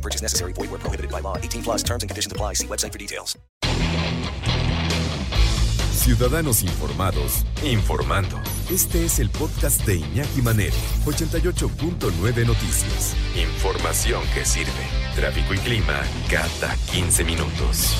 [0.00, 0.54] No purchase necessary.
[0.54, 1.36] Void where prohibited by law.
[1.36, 2.54] 18 plus terms and conditions apply.
[2.54, 3.38] See website for details.
[5.92, 8.40] Ciudadanos informados, informando.
[8.70, 13.14] Este es el podcast de Iñaki Manero, 88.9 Noticias.
[13.36, 14.72] Información que sirve.
[15.14, 17.94] Tráfico y clima cada 15 minutos.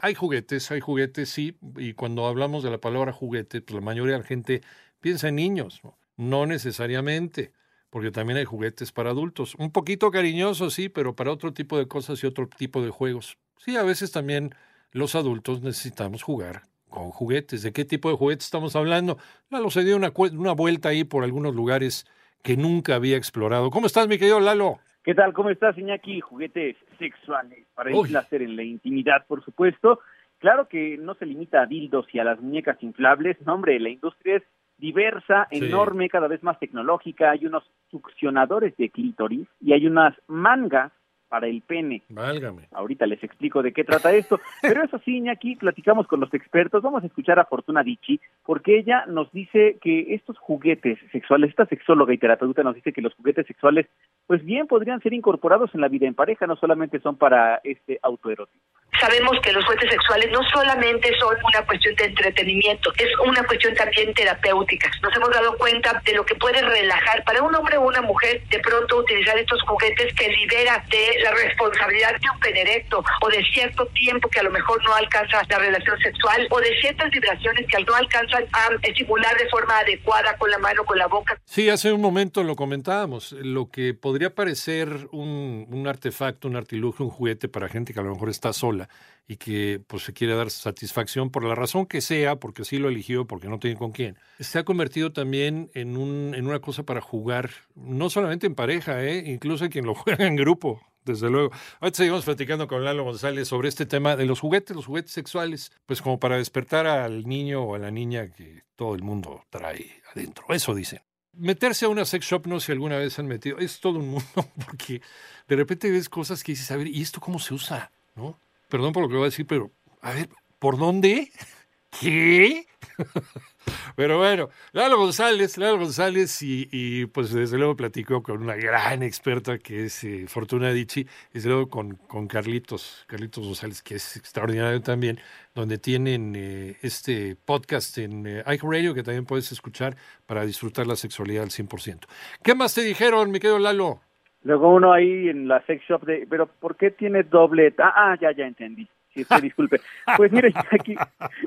[0.00, 4.14] Hay juguetes, hay juguetes, sí, y cuando hablamos de la palabra juguete, pues la mayoría
[4.14, 4.62] de la gente
[5.00, 7.52] piensa en niños, no, no necesariamente,
[7.92, 9.54] porque también hay juguetes para adultos.
[9.56, 13.36] Un poquito cariñosos, sí, pero para otro tipo de cosas y otro tipo de juegos.
[13.58, 14.54] Sí, a veces también
[14.92, 17.62] los adultos necesitamos jugar con juguetes.
[17.62, 19.18] ¿De qué tipo de juguetes estamos hablando?
[19.50, 22.06] Lalo se dio una, una vuelta ahí por algunos lugares
[22.42, 23.68] que nunca había explorado.
[23.70, 24.78] ¿Cómo estás, mi querido Lalo?
[25.04, 25.34] ¿Qué tal?
[25.34, 26.20] ¿Cómo estás, Iñaki?
[26.20, 28.08] Juguetes sexuales para el Uy.
[28.08, 30.00] placer en la intimidad, por supuesto.
[30.38, 33.36] Claro que no se limita a dildos y a las muñecas inflables.
[33.44, 34.44] No, hombre, la industria es
[34.82, 35.64] diversa, Sí.
[35.64, 37.30] enorme, cada vez más tecnológica.
[37.30, 40.92] Hay unos succionadores de clítoris y hay unas mangas
[41.28, 42.02] para el pene.
[42.10, 42.68] Válgame.
[42.72, 44.38] Ahorita les explico de qué trata esto.
[44.60, 46.82] Pero eso sí, Iñaki, platicamos con los expertos.
[46.82, 51.64] Vamos a escuchar a Fortuna Dichi, porque ella nos dice que estos juguetes sexuales, esta
[51.64, 53.86] sexóloga y terapeuta nos dice que los juguetes sexuales,
[54.26, 57.98] pues bien podrían ser incorporados en la vida en pareja, no solamente son para este
[58.02, 58.60] autoerotismo.
[59.02, 63.74] Sabemos que los juguetes sexuales no solamente son una cuestión de entretenimiento, es una cuestión
[63.74, 64.88] también terapéutica.
[65.02, 68.44] Nos hemos dado cuenta de lo que puede relajar para un hombre o una mujer
[68.48, 73.28] de pronto utilizar estos juguetes que libera de la responsabilidad de un pene erecto o
[73.28, 77.10] de cierto tiempo que a lo mejor no alcanza la relación sexual o de ciertas
[77.10, 81.36] vibraciones que no alcanzan a estimular de forma adecuada con la mano, con la boca.
[81.44, 83.32] Sí, hace un momento lo comentábamos.
[83.32, 88.12] Lo que podría parecer un artefacto, un artilugio, un juguete para gente que a lo
[88.12, 88.88] mejor está sola
[89.28, 92.88] y que pues se quiere dar satisfacción por la razón que sea, porque sí lo
[92.88, 96.82] eligió, porque no tiene con quién, se ha convertido también en, un, en una cosa
[96.82, 99.24] para jugar, no solamente en pareja, ¿eh?
[99.26, 100.80] incluso quien lo juega en grupo.
[101.04, 101.50] Desde luego.
[101.80, 105.72] Ahorita seguimos platicando con Lalo González sobre este tema de los juguetes, los juguetes sexuales,
[105.84, 110.00] pues como para despertar al niño o a la niña que todo el mundo trae
[110.12, 110.44] adentro.
[110.50, 111.00] Eso dicen.
[111.32, 114.10] Meterse a una sex shop, no sé si alguna vez han metido, es todo un
[114.10, 114.26] mundo,
[114.64, 115.02] porque
[115.48, 117.90] de repente ves cosas que dices, a ver, ¿y esto cómo se usa?
[118.14, 118.38] ¿No?
[118.72, 121.30] Perdón por lo que voy a decir, pero, a ver, ¿por dónde?
[122.00, 122.64] ¿Qué?
[123.96, 129.58] Pero bueno, Lalo González, Lalo González, y, pues desde luego platicó con una gran experta
[129.58, 134.80] que es eh, Fortuna Dichi, desde luego con, con Carlitos, Carlitos González, que es extraordinario
[134.80, 135.20] también,
[135.54, 140.96] donde tienen eh, este podcast en eh, iHeartRadio que también puedes escuchar para disfrutar la
[140.96, 142.06] sexualidad al 100%.
[142.42, 144.00] ¿Qué más te dijeron, mi querido Lalo?
[144.44, 147.74] Luego uno ahí en la sex shop de, pero ¿por qué tiene doble?
[147.78, 148.88] Ah, ah, ya, ya entendí.
[149.14, 149.80] Sí, usted disculpe.
[150.16, 150.96] Pues mire, aquí,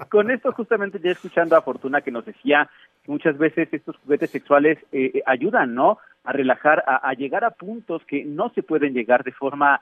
[0.10, 2.70] con esto justamente ya escuchando a Fortuna que nos decía
[3.04, 5.98] que muchas veces estos juguetes sexuales eh, eh, ayudan, ¿no?
[6.24, 9.82] A relajar, a, a, llegar a puntos que no se pueden llegar de forma,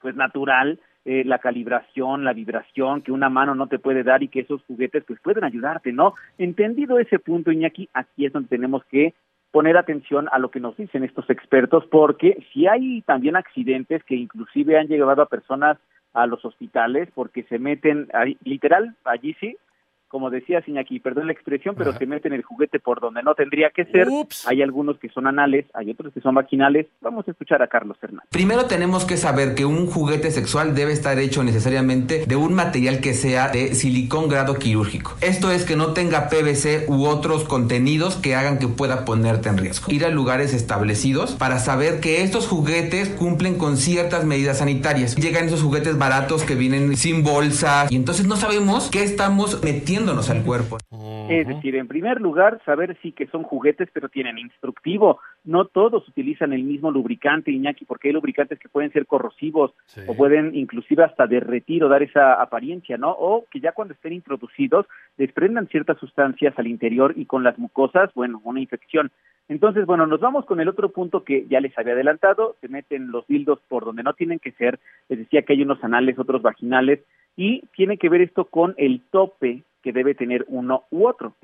[0.00, 4.28] pues, natural, eh, la calibración, la vibración que una mano no te puede dar y
[4.28, 6.14] que esos juguetes, pues, pueden ayudarte, ¿no?
[6.38, 9.12] Entendido ese punto, Iñaki, aquí es donde tenemos que
[9.54, 14.16] poner atención a lo que nos dicen estos expertos, porque si hay también accidentes que
[14.16, 15.78] inclusive han llevado a personas
[16.12, 18.08] a los hospitales porque se meten,
[18.42, 19.56] literal, allí sí,
[20.14, 21.98] como decía Iñaki, perdón la expresión, pero Ajá.
[21.98, 24.06] se meten el juguete por donde no tendría que ser.
[24.08, 24.46] Ups.
[24.46, 26.86] Hay algunos que son anales, hay otros que son vaginales.
[27.00, 28.28] Vamos a escuchar a Carlos Fernández.
[28.30, 33.00] Primero tenemos que saber que un juguete sexual debe estar hecho necesariamente de un material
[33.00, 35.16] que sea de silicón grado quirúrgico.
[35.20, 39.58] Esto es que no tenga PVC u otros contenidos que hagan que pueda ponerte en
[39.58, 39.90] riesgo.
[39.90, 45.16] Ir a lugares establecidos para saber que estos juguetes cumplen con ciertas medidas sanitarias.
[45.16, 49.58] Llegan esos juguetes baratos que vienen sin bolsa y entonces no sabemos qué estamos
[50.04, 50.78] metiéndonos al cuerpo.
[51.30, 55.20] Es decir, en primer lugar, saber sí que son juguetes, pero tienen instructivo.
[55.44, 60.02] No todos utilizan el mismo lubricante, Iñaki, porque hay lubricantes que pueden ser corrosivos Sí.
[60.06, 63.10] o pueden inclusive hasta derretir o dar esa apariencia, ¿no?
[63.10, 64.86] O que ya cuando estén introducidos
[65.16, 69.10] desprendan ciertas sustancias al interior y con las mucosas, bueno, una infección.
[69.48, 73.10] Entonces, bueno, nos vamos con el otro punto que ya les había adelantado, se meten
[73.10, 74.78] los dildos por donde no tienen que ser,
[75.08, 77.00] les decía que hay unos anales, otros vaginales,
[77.36, 81.34] y tiene que ver esto con el tope que debe tener uno u otro.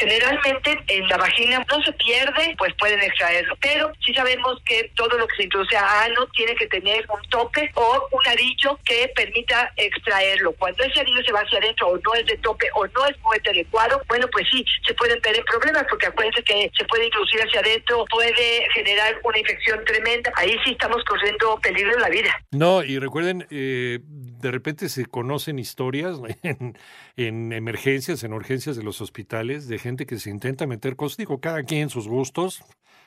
[0.00, 5.18] Generalmente en la vagina no se pierde, pues pueden extraerlo, pero sí sabemos que todo
[5.18, 9.12] lo que se introduce a ano tiene que tener un tope o un arillo que
[9.14, 10.52] permita extraerlo.
[10.52, 13.20] Cuando ese arillo se va hacia adentro o no es de tope o no es
[13.20, 17.40] muy adecuado, bueno, pues sí, se pueden tener problemas porque acuérdense que se puede introducir
[17.42, 20.32] hacia adentro, puede generar una infección tremenda.
[20.36, 22.42] Ahí sí estamos corriendo peligro en la vida.
[22.52, 26.78] No, y recuerden, eh, de repente se conocen historias en,
[27.16, 31.40] en, emergencias, en urgencias de los hospitales, de gente que se intenta meter cosas, digo,
[31.40, 32.62] cada quien sus gustos,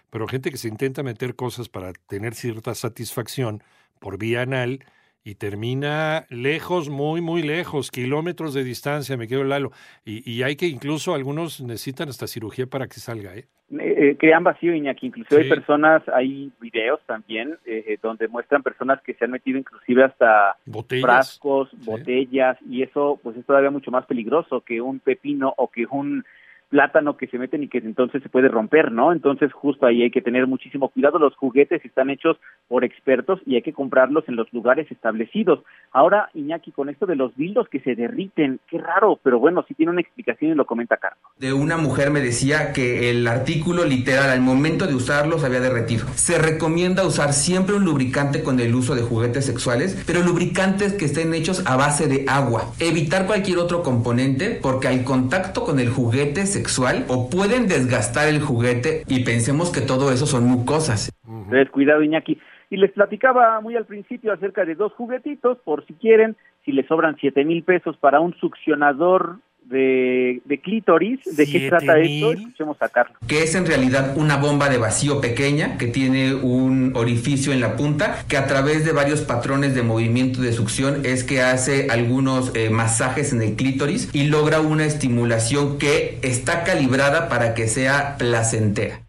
[0.09, 3.63] pero gente que se intenta meter cosas para tener cierta satisfacción
[4.00, 4.80] por vía anal
[5.24, 9.71] y termina lejos, muy, muy lejos, kilómetros de distancia, me quedo Lalo.
[10.03, 13.47] Y, y hay que incluso algunos necesitan hasta cirugía para que salga, ¿eh?
[13.80, 15.07] Eh, crean vacío, Iñaki.
[15.07, 19.57] Inclusive hay personas, hay videos también eh, eh, donde muestran personas que se han metido
[19.57, 21.06] inclusive hasta botellas.
[21.06, 25.85] frascos, botellas, y eso pues es todavía mucho más peligroso que un pepino o que
[25.89, 26.24] un
[26.74, 29.12] plátano que se meten y que entonces se puede romper, ¿no?
[29.12, 31.20] Entonces justo ahí hay que tener muchísimo cuidado.
[31.20, 32.38] Los juguetes están hechos
[32.68, 35.64] por expertos y hay que comprarlos en los lugares establecidos.
[35.92, 39.75] Ahora, Iñaki, con esto de los dildos que se derriten, qué raro, pero bueno, sí
[39.75, 41.22] tiene una explicación y lo comenta Carlos.
[41.44, 45.60] De una mujer me decía que el artículo literal al momento de usarlo se había
[45.60, 46.06] derretido.
[46.16, 51.04] Se recomienda usar siempre un lubricante con el uso de juguetes sexuales, pero lubricantes que
[51.04, 52.72] estén hechos a base de agua.
[52.80, 58.40] Evitar cualquier otro componente porque al contacto con el juguete sexual o pueden desgastar el
[58.40, 61.12] juguete y pensemos que todo eso son mucosas.
[61.28, 62.40] Entonces, cuidado, Iñaki.
[62.69, 66.88] Y les platicaba muy al principio acerca de dos juguetitos, por si quieren, si les
[66.88, 71.19] sobran siete mil pesos para un succionador de, de clítoris.
[71.36, 72.33] ¿De qué trata esto?
[72.33, 73.18] Escuchemos a Carlos.
[73.27, 77.75] Que es en realidad una bomba de vacío pequeña que tiene un orificio en la
[77.75, 82.56] punta que a través de varios patrones de movimiento de succión es que hace algunos
[82.56, 88.18] eh, masajes en el clítoris y logra una estimulación que está calibrada para que sea
[88.18, 89.01] placentera.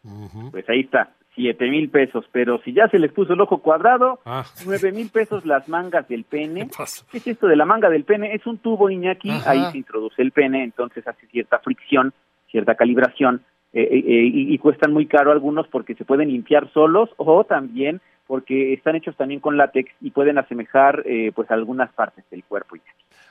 [0.50, 1.10] Pues ahí está.
[1.34, 4.44] Siete mil pesos, pero si ya se les puso el ojo cuadrado, ah.
[4.64, 6.68] nueve mil pesos las mangas del pene.
[7.10, 8.34] ¿Qué, es esto de la manga del pene?
[8.34, 12.12] Es un tubo Iñaki, ahí se introduce el pene, entonces hace cierta fricción,
[12.50, 13.42] cierta calibración,
[13.72, 17.42] eh, eh, eh, y, y, cuestan muy caro algunos porque se pueden limpiar solos o
[17.42, 22.44] también porque están hechos también con látex y pueden asemejar eh, pues algunas partes del
[22.44, 22.76] cuerpo.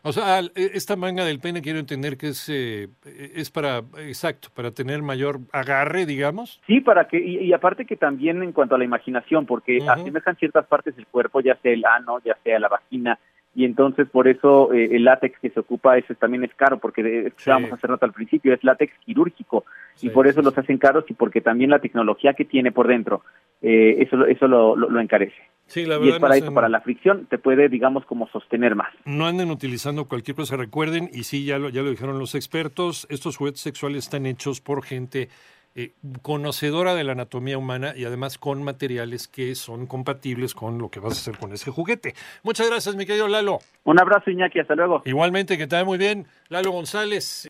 [0.04, 4.50] O sea, e, esta manga del pene quiero entender que es, eh, es para, exacto,
[4.54, 6.62] para tener mayor agarre, digamos.
[6.68, 10.68] Sí, para que, y, aparte que también en cuanto a la imaginación, porque asemejan ciertas
[10.68, 13.18] partes del cuerpo, ya sea el ano, ya sea la vagina,
[13.56, 17.32] y entonces por eso eh, el látex que se ocupa ese también es caro porque
[17.46, 19.66] vamos a hacer nota al principio es látex quirúrgico
[20.02, 23.24] y por eso los hacen caros y porque también la tecnología que tiene por dentro
[23.62, 25.38] eh, eso eso lo, lo, encarece.
[25.68, 28.92] Sí, la y es para eso para la fricción te puede digamos como sostener más.
[29.06, 33.08] No anden utilizando cualquier cosa recuerden y sí ya lo ya lo dijeron los expertos
[33.10, 35.30] estos juguetes sexuales están hechos por gente
[35.76, 40.90] eh, conocedora de la anatomía humana y además con materiales que son compatibles con lo
[40.90, 42.14] que vas a hacer con ese juguete.
[42.44, 43.60] Muchas gracias, mi querido Lalo.
[43.84, 45.02] Un abrazo, Iñaki, hasta luego.
[45.06, 46.28] Igualmente, que te vaya muy bien.
[46.50, 47.50] Lalo González.